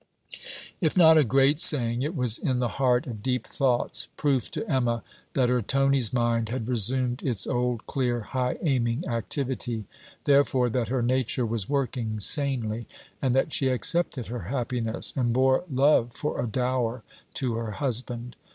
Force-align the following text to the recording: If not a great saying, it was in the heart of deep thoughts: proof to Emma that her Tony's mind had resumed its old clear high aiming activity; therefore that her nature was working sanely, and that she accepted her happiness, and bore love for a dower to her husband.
If 0.79 0.97
not 0.97 1.19
a 1.19 1.23
great 1.23 1.59
saying, 1.59 2.01
it 2.01 2.15
was 2.15 2.39
in 2.39 2.57
the 2.57 2.69
heart 2.81 3.05
of 3.05 3.21
deep 3.21 3.45
thoughts: 3.45 4.07
proof 4.17 4.49
to 4.49 4.67
Emma 4.67 5.03
that 5.35 5.47
her 5.49 5.61
Tony's 5.61 6.11
mind 6.11 6.49
had 6.49 6.67
resumed 6.67 7.21
its 7.21 7.45
old 7.45 7.85
clear 7.85 8.21
high 8.21 8.57
aiming 8.63 9.07
activity; 9.07 9.85
therefore 10.25 10.71
that 10.71 10.87
her 10.87 11.03
nature 11.03 11.45
was 11.45 11.69
working 11.69 12.19
sanely, 12.19 12.87
and 13.21 13.35
that 13.35 13.53
she 13.53 13.67
accepted 13.67 14.25
her 14.25 14.45
happiness, 14.49 15.13
and 15.15 15.33
bore 15.33 15.65
love 15.69 16.13
for 16.13 16.41
a 16.41 16.47
dower 16.47 17.03
to 17.35 17.53
her 17.53 17.73
husband. 17.73 18.35